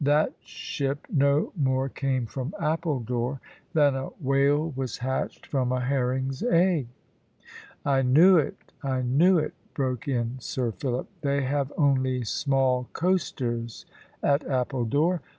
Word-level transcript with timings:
That 0.03 0.33
ship 0.43 1.05
no 1.13 1.53
more 1.55 1.87
came 1.87 2.25
from 2.25 2.55
Appledore 2.59 3.39
than 3.73 3.93
a 3.93 4.07
whale 4.19 4.73
was 4.75 4.97
hatched 4.97 5.45
from 5.45 5.71
a 5.71 5.79
herring's 5.79 6.41
egg." 6.41 6.87
"I 7.85 8.01
knew 8.01 8.35
it; 8.37 8.57
I 8.81 9.03
knew 9.03 9.37
it," 9.37 9.53
broke 9.75 10.07
in 10.07 10.37
Sir 10.39 10.71
Philip. 10.71 11.07
"They 11.21 11.43
have 11.43 11.71
only 11.77 12.23
small 12.23 12.89
coasters 12.93 13.85
at 14.23 14.43
Appledore. 14.47 15.21